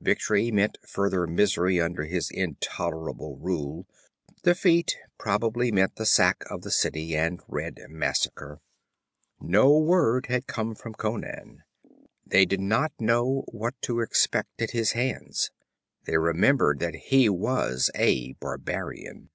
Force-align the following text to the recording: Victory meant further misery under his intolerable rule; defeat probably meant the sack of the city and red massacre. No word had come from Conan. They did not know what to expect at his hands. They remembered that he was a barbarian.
Victory 0.00 0.50
meant 0.50 0.78
further 0.84 1.28
misery 1.28 1.80
under 1.80 2.02
his 2.06 2.28
intolerable 2.32 3.36
rule; 3.36 3.86
defeat 4.42 4.98
probably 5.16 5.70
meant 5.70 5.94
the 5.94 6.04
sack 6.04 6.42
of 6.50 6.62
the 6.62 6.72
city 6.72 7.16
and 7.16 7.40
red 7.46 7.78
massacre. 7.88 8.58
No 9.38 9.78
word 9.78 10.26
had 10.26 10.48
come 10.48 10.74
from 10.74 10.94
Conan. 10.94 11.62
They 12.26 12.44
did 12.44 12.60
not 12.60 12.94
know 12.98 13.44
what 13.52 13.80
to 13.82 14.00
expect 14.00 14.60
at 14.60 14.72
his 14.72 14.90
hands. 14.90 15.52
They 16.02 16.18
remembered 16.18 16.80
that 16.80 16.96
he 16.96 17.28
was 17.28 17.88
a 17.94 18.32
barbarian. 18.40 19.30